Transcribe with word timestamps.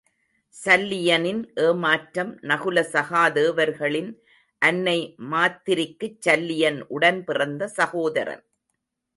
சல்லியனின் 0.55 1.41
ஏமாற்றம் 1.65 2.31
நகுல 2.41 2.83
சகாதேவர்களின் 2.93 4.09
அன்னை 4.61 4.97
மாத்திரிக்குச் 5.31 6.19
சல்லியன் 6.19 6.81
உடன் 6.89 7.23
பிறந்த 7.23 7.67
சகோதரன். 7.77 8.43